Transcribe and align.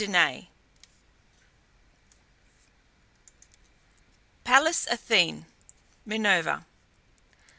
PALLAS 4.43 4.87
ATHENE 4.89 5.45
(MINERVA). 6.07 6.65